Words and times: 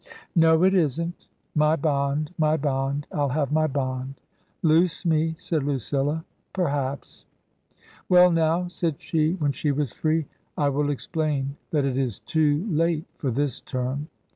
97" 0.33 0.33
No, 0.41 0.63
it 0.63 0.73
isn't. 0.73 1.27
My 1.53 1.75
bond 1.75 2.31
^my 2.41 2.59
bond! 2.59 3.05
I'll 3.11 3.29
have 3.29 3.51
my 3.51 3.67
bond 3.67 4.15
!""Loose 4.63 5.05
me," 5.05 5.35
said 5.37 5.61
Lucilla 5.61 6.25
—*' 6.43 6.53
perhaps."" 6.53 7.25
Well, 8.09 8.31
now," 8.31 8.67
said 8.67 8.95
she, 8.99 9.33
when 9.33 9.51
she 9.51 9.71
was 9.71 9.93
free," 9.93 10.25
I 10.57 10.69
will 10.69 10.89
ex 10.89 11.05
plain 11.05 11.55
that 11.69 11.85
it 11.85 11.97
is 11.99 12.17
too 12.17 12.65
late 12.67 13.05
for 13.19 13.29
this 13.29 13.61
term. 13.61 14.07